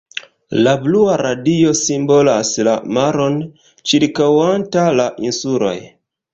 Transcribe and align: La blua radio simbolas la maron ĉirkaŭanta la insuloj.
La 0.67 0.71
blua 0.85 1.17
radio 1.21 1.73
simbolas 1.81 2.55
la 2.69 2.75
maron 2.97 3.39
ĉirkaŭanta 3.93 4.89
la 5.03 5.09
insuloj. 5.31 5.79